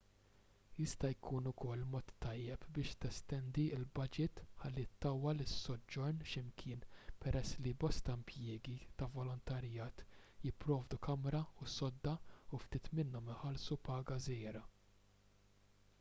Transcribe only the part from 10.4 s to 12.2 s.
jipprovdu kamra u sodda